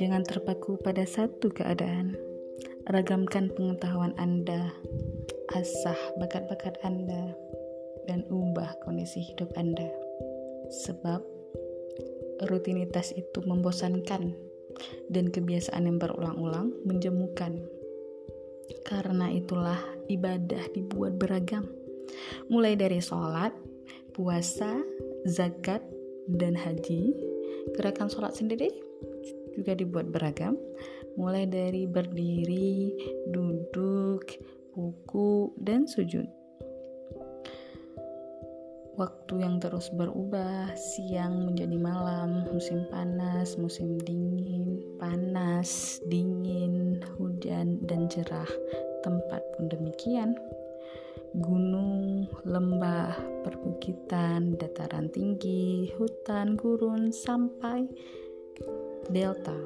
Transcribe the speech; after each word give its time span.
Jangan 0.00 0.24
terpaku 0.24 0.80
pada 0.80 1.04
satu 1.04 1.52
keadaan. 1.52 2.16
Ragamkan 2.88 3.52
pengetahuan 3.52 4.16
Anda, 4.16 4.72
asah 5.52 5.98
bakat-bakat 6.16 6.80
Anda, 6.80 7.36
dan 8.08 8.24
ubah 8.32 8.80
kondisi 8.80 9.20
hidup 9.20 9.52
Anda. 9.60 9.86
Sebab 10.88 11.20
rutinitas 12.48 13.12
itu 13.12 13.44
membosankan 13.44 14.32
dan 15.12 15.24
kebiasaan 15.28 15.84
yang 15.84 16.00
berulang-ulang 16.00 16.72
menjemukan. 16.88 17.60
Karena 18.88 19.28
itulah 19.28 19.78
ibadah 20.08 20.64
dibuat 20.72 21.20
beragam. 21.20 21.68
Mulai 22.48 22.74
dari 22.74 22.98
sholat, 23.04 23.52
puasa, 24.20 24.76
zakat, 25.24 25.80
dan 26.28 26.52
haji, 26.52 27.16
gerakan 27.72 28.12
sholat 28.12 28.36
sendiri 28.36 28.68
juga 29.56 29.72
dibuat 29.72 30.12
beragam, 30.12 30.60
mulai 31.16 31.48
dari 31.48 31.88
berdiri, 31.88 32.92
duduk, 33.32 34.28
buku, 34.76 35.56
dan 35.56 35.88
sujud. 35.88 36.28
Waktu 39.00 39.40
yang 39.40 39.56
terus 39.64 39.88
berubah, 39.96 40.76
siang 40.76 41.48
menjadi 41.48 41.80
malam, 41.80 42.44
musim 42.52 42.84
panas, 42.92 43.56
musim 43.56 43.96
dingin, 44.04 44.84
panas, 45.00 45.96
dingin, 46.12 47.00
hujan, 47.16 47.80
dan 47.88 48.12
cerah. 48.12 48.50
Tempat 49.00 49.40
pun 49.56 49.72
demikian. 49.72 50.36
Gunung, 51.32 51.89
lembah, 52.44 53.16
perbukitan, 53.44 54.56
dataran 54.56 55.12
tinggi, 55.12 55.92
hutan, 55.96 56.56
gurun, 56.56 57.12
sampai 57.12 57.84
delta. 59.12 59.56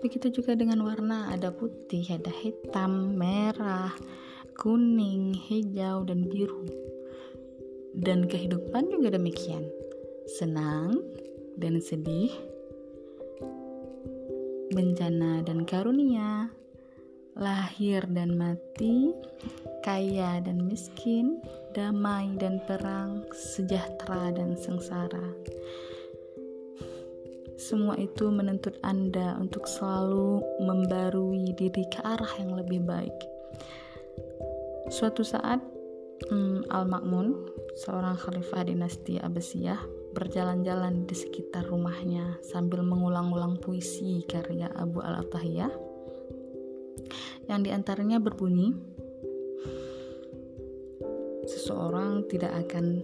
Begitu 0.00 0.40
juga 0.40 0.56
dengan 0.56 0.80
warna, 0.80 1.28
ada 1.28 1.52
putih, 1.52 2.06
ada 2.08 2.32
hitam, 2.32 3.16
merah, 3.18 3.92
kuning, 4.56 5.36
hijau, 5.36 6.08
dan 6.08 6.24
biru. 6.24 6.64
Dan 7.92 8.24
kehidupan 8.30 8.88
juga 8.88 9.18
demikian. 9.18 9.66
Senang 10.30 11.02
dan 11.58 11.82
sedih, 11.82 12.32
bencana 14.70 15.42
dan 15.42 15.66
karunia, 15.66 16.54
lahir 17.38 18.02
dan 18.10 18.34
mati, 18.34 19.14
kaya 19.86 20.42
dan 20.42 20.66
miskin, 20.66 21.38
damai 21.76 22.34
dan 22.40 22.58
perang, 22.66 23.22
sejahtera 23.30 24.34
dan 24.34 24.58
sengsara. 24.58 25.26
Semua 27.60 27.94
itu 28.00 28.32
menuntut 28.32 28.80
Anda 28.80 29.36
untuk 29.36 29.68
selalu 29.68 30.40
membarui 30.64 31.52
diri 31.54 31.84
ke 31.92 32.00
arah 32.02 32.32
yang 32.40 32.56
lebih 32.56 32.82
baik. 32.82 33.14
Suatu 34.88 35.22
saat, 35.22 35.60
hmm, 36.32 36.72
Al-Ma'mun, 36.72 37.36
seorang 37.78 38.16
khalifah 38.16 38.64
dinasti 38.64 39.20
Abbasiyah, 39.20 39.78
berjalan-jalan 40.16 41.06
di 41.06 41.14
sekitar 41.14 41.68
rumahnya 41.70 42.42
sambil 42.42 42.82
mengulang-ulang 42.82 43.60
puisi 43.62 44.26
karya 44.26 44.66
Abu 44.74 44.98
Al-Atahiyah 44.98 45.89
yang 47.50 47.66
di 47.66 47.74
antaranya 47.74 48.22
berbunyi 48.22 48.70
seseorang 51.50 52.22
tidak 52.30 52.54
akan 52.54 53.02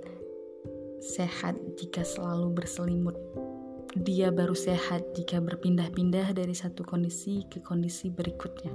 sehat 1.03 1.59
jika 1.75 2.07
selalu 2.07 2.55
berselimut 2.55 3.19
dia 3.97 4.29
baru 4.29 4.53
sehat 4.53 5.17
jika 5.17 5.41
berpindah-pindah 5.41 6.37
dari 6.37 6.53
satu 6.53 6.85
kondisi 6.85 7.49
ke 7.49 7.65
kondisi 7.65 8.13
berikutnya. 8.13 8.69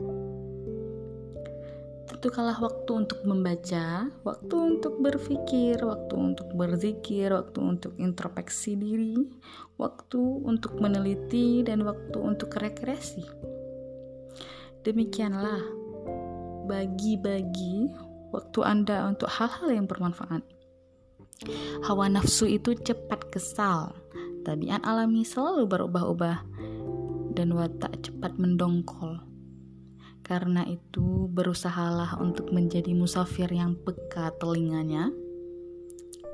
Tentukanlah 2.10 2.58
waktu 2.58 2.92
untuk 3.06 3.22
membaca, 3.30 4.10
waktu 4.26 4.56
untuk 4.58 4.98
berpikir, 4.98 5.78
waktu 5.86 6.16
untuk 6.18 6.50
berzikir, 6.58 7.38
waktu 7.38 7.60
untuk 7.62 7.94
introspeksi 8.02 8.74
diri, 8.74 9.30
waktu 9.78 10.22
untuk 10.42 10.82
meneliti, 10.82 11.62
dan 11.62 11.86
waktu 11.86 12.18
untuk 12.18 12.58
rekreasi. 12.58 13.22
Demikianlah, 14.82 15.62
bagi-bagi 16.66 17.94
waktu 18.34 18.60
Anda 18.66 19.06
untuk 19.06 19.30
hal-hal 19.30 19.70
yang 19.70 19.86
bermanfaat. 19.86 20.42
Hawa 21.86 22.06
nafsu 22.10 22.46
itu 22.46 22.78
cepat 22.78 23.34
kesal, 23.34 23.94
Tabiat 24.42 24.82
alami 24.82 25.22
selalu 25.22 25.70
berubah-ubah 25.70 26.38
dan 27.38 27.54
watak 27.54 27.94
cepat 28.02 28.42
mendongkol. 28.42 29.22
Karena 30.26 30.66
itu, 30.66 31.30
berusahalah 31.30 32.18
untuk 32.18 32.50
menjadi 32.50 32.90
musafir 32.98 33.46
yang 33.54 33.78
peka 33.78 34.34
telinganya 34.42 35.14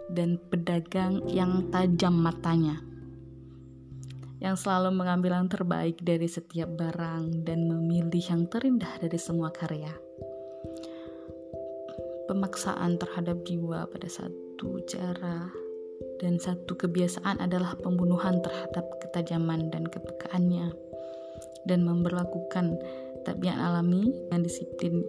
dan 0.08 0.40
pedagang 0.48 1.28
yang 1.28 1.68
tajam 1.68 2.16
matanya. 2.16 2.80
Yang 4.38 4.66
selalu 4.66 4.94
mengambil 4.94 5.34
yang 5.34 5.50
terbaik 5.50 5.98
dari 6.02 6.30
setiap 6.30 6.70
barang 6.78 7.42
dan 7.42 7.66
memilih 7.66 8.22
yang 8.22 8.46
terindah 8.46 9.02
dari 9.02 9.18
semua 9.18 9.50
karya. 9.50 9.90
Pemaksaan 12.28 13.00
terhadap 13.02 13.42
jiwa 13.48 13.88
pada 13.88 14.10
satu 14.12 14.84
cara 14.86 15.48
dan 16.22 16.38
satu 16.38 16.78
kebiasaan 16.78 17.42
adalah 17.42 17.74
pembunuhan 17.82 18.44
terhadap 18.44 18.86
ketajaman 19.02 19.74
dan 19.74 19.88
kepekaannya 19.88 20.70
dan 21.66 21.84
memperlakukan 21.88 22.78
tabiat 23.26 23.58
alami 23.58 24.12
yang 24.32 24.42
disiplin 24.44 25.04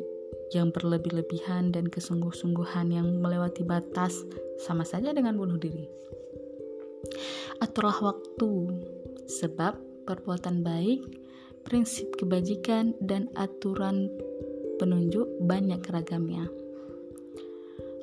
yang 0.53 0.73
berlebih-lebihan 0.73 1.71
dan 1.73 1.87
kesungguh-sungguhan 1.93 2.89
yang 2.89 3.21
melewati 3.21 3.63
batas 3.63 4.25
sama 4.65 4.83
saja 4.83 5.13
dengan 5.13 5.37
bunuh 5.37 5.61
diri. 5.61 5.87
Aturlah 7.61 7.99
waktu, 8.01 8.51
sebab 9.29 9.77
perbuatan 10.09 10.65
baik, 10.65 11.05
prinsip 11.69 12.09
kebajikan, 12.17 12.97
dan 13.05 13.29
aturan 13.37 14.09
penunjuk 14.81 15.29
banyak 15.45 15.85
ragamnya 15.93 16.49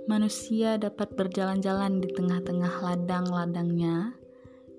manusia 0.06 0.78
dapat 0.78 1.18
berjalan-jalan 1.18 1.98
di 1.98 2.10
tengah-tengah 2.14 2.74
ladang-ladangnya 2.82 4.14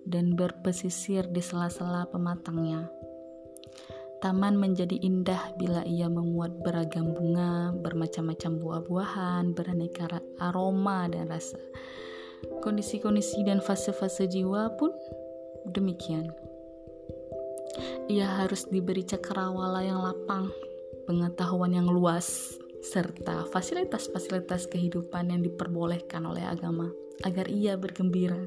dan 0.07 0.39
berpesisir 0.39 1.27
di 1.35 1.43
sela-sela 1.43 2.07
pematangnya. 2.07 2.87
Taman 4.23 4.57
menjadi 4.57 4.97
indah 5.03 5.59
bila 5.59 5.83
ia 5.83 6.07
memuat 6.07 6.63
beragam 6.63 7.13
bunga, 7.13 7.75
bermacam-macam 7.75 8.53
buah-buahan, 8.63 9.45
beraneka 9.53 10.23
aroma 10.41 11.11
dan 11.11 11.29
rasa. 11.29 11.59
Kondisi-kondisi 12.63 13.43
dan 13.43 13.59
fase-fase 13.59 14.31
jiwa 14.31 14.73
pun 14.79 14.95
demikian. 15.71 16.31
Ia 18.07 18.45
harus 18.45 18.71
diberi 18.71 19.03
cakrawala 19.03 19.83
yang 19.83 20.01
lapang, 20.01 20.49
pengetahuan 21.05 21.75
yang 21.75 21.91
luas, 21.91 22.57
serta 22.87 23.51
fasilitas-fasilitas 23.51 24.71
kehidupan 24.71 25.35
yang 25.35 25.43
diperbolehkan 25.43 26.23
oleh 26.23 26.47
agama 26.47 26.87
agar 27.27 27.51
ia 27.51 27.75
bergembira 27.75 28.39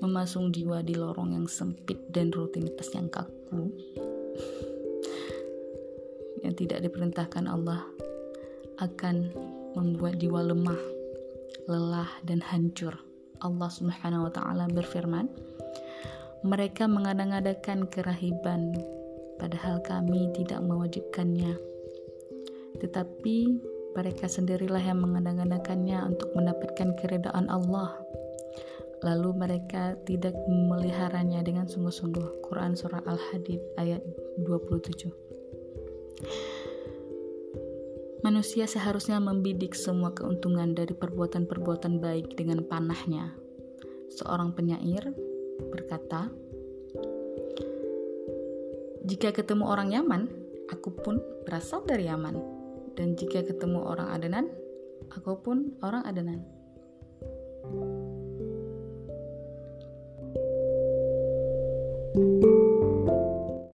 memasung 0.00 0.50
jiwa 0.50 0.80
di 0.80 0.96
lorong 0.96 1.36
yang 1.36 1.46
sempit 1.46 2.00
dan 2.08 2.32
rutinitas 2.32 2.88
yang 2.96 3.12
kaku 3.12 3.68
yang 6.44 6.56
tidak 6.56 6.82
diperintahkan 6.82 7.46
Allah 7.46 7.84
akan 8.80 9.28
membuat 9.76 10.16
jiwa 10.16 10.40
lemah, 10.40 10.80
lelah 11.68 12.10
dan 12.24 12.40
hancur. 12.40 12.96
Allah 13.40 13.68
Subhanahu 13.68 14.28
wa 14.28 14.32
taala 14.32 14.64
berfirman, 14.72 15.28
"Mereka 16.40 16.88
mengadang-adakan 16.88 17.88
kerahiban 17.88 18.72
padahal 19.36 19.80
kami 19.84 20.32
tidak 20.36 20.60
mewajibkannya." 20.64 21.70
tetapi 22.80 23.60
mereka 23.92 24.30
sendirilah 24.30 24.80
yang 24.80 25.04
mengadang-adakannya 25.04 26.00
untuk 26.08 26.32
mendapatkan 26.32 26.96
keredaan 26.96 27.50
Allah. 27.52 27.98
Lalu 29.00 29.30
mereka 29.32 29.96
tidak 30.04 30.36
memeliharanya 30.44 31.40
dengan 31.40 31.64
sungguh-sungguh. 31.68 32.44
Quran 32.44 32.76
Surah 32.76 33.00
Al-Hadid 33.08 33.60
ayat 33.80 34.04
27 34.44 35.08
Manusia 38.20 38.68
seharusnya 38.68 39.16
membidik 39.16 39.72
semua 39.72 40.12
keuntungan 40.12 40.76
dari 40.76 40.92
perbuatan-perbuatan 40.92 42.04
baik 42.04 42.36
dengan 42.36 42.60
panahnya. 42.68 43.32
Seorang 44.12 44.52
penyair 44.52 45.16
berkata, 45.68 46.32
"Jika 49.04 49.36
ketemu 49.36 49.64
orang 49.68 49.92
Yaman, 49.92 50.22
aku 50.72 50.94
pun 50.96 51.20
berasal 51.44 51.84
dari 51.84 52.08
Yaman, 52.08 52.36
dan 52.96 53.16
jika 53.16 53.44
ketemu 53.44 53.84
orang 53.84 54.08
Adenan, 54.12 54.46
aku 55.12 55.36
pun 55.40 55.76
orang 55.84 56.04
Adenan." 56.08 56.40